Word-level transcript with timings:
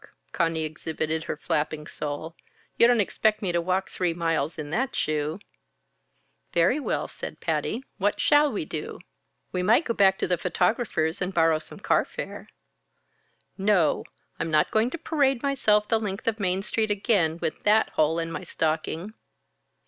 Conny 0.31 0.63
exhibited 0.63 1.25
her 1.25 1.37
flapping 1.37 1.85
sole. 1.85 2.35
"You 2.75 2.87
don't 2.87 2.99
expect 2.99 3.43
me 3.43 3.51
to 3.51 3.61
walk 3.61 3.87
three 3.91 4.15
miles 4.15 4.57
in 4.57 4.71
that 4.71 4.95
shoe?" 4.95 5.37
"Very 6.55 6.79
well," 6.79 7.07
said 7.07 7.39
Patty. 7.39 7.83
"What 7.99 8.19
shall 8.19 8.51
we 8.51 8.65
do?" 8.65 9.01
"We 9.51 9.61
might 9.61 9.85
go 9.85 9.93
back 9.93 10.17
to 10.17 10.27
the 10.27 10.39
photographer's 10.39 11.21
and 11.21 11.31
borrow 11.35 11.59
some 11.59 11.81
car 11.81 12.03
fare." 12.03 12.49
"No! 13.59 14.03
I'm 14.39 14.49
not 14.49 14.71
going 14.71 14.89
to 14.89 14.97
parade 14.97 15.43
myself 15.43 15.87
the 15.87 15.99
length 15.99 16.27
of 16.27 16.39
Main 16.39 16.63
Street 16.63 16.89
again 16.89 17.37
with 17.39 17.61
that 17.61 17.89
hole 17.89 18.17
in 18.17 18.31
my 18.31 18.43
stocking." 18.43 19.13